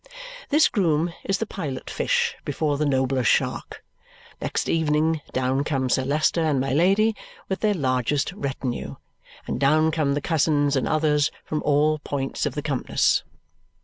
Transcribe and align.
This 0.49 0.67
groom 0.67 1.13
is 1.25 1.37
the 1.37 1.45
pilot 1.45 1.87
fish 1.87 2.35
before 2.43 2.79
the 2.79 2.87
nobler 2.87 3.23
shark. 3.23 3.83
Next 4.41 4.67
evening, 4.67 5.21
down 5.31 5.63
come 5.63 5.89
Sir 5.89 6.05
Leicester 6.05 6.41
and 6.41 6.59
my 6.59 6.73
Lady 6.73 7.15
with 7.47 7.59
their 7.59 7.75
largest 7.75 8.31
retinue, 8.33 8.95
and 9.45 9.59
down 9.59 9.91
come 9.91 10.15
the 10.15 10.19
cousins 10.19 10.75
and 10.75 10.87
others 10.87 11.29
from 11.45 11.61
all 11.61 11.97
the 11.97 11.99
points 11.99 12.47
of 12.47 12.55
the 12.55 12.63
compass. 12.63 13.21